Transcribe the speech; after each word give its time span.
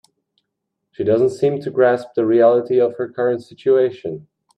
She 0.93 1.03
doesn't 1.03 1.29
seem 1.29 1.61
to 1.61 1.69
grasp 1.69 2.15
the 2.15 2.25
reality 2.25 2.79
of 2.79 2.95
her 2.97 3.07
current 3.07 3.43
situation. 3.43 4.27